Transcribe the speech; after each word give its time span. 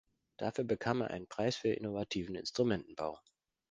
Dafür 0.37 0.63
bekam 0.63 1.01
er 1.01 1.11
einen 1.11 1.27
Preis 1.27 1.57
für 1.57 1.69
innovativen 1.69 2.33
Instrumentenbau. 2.33 3.19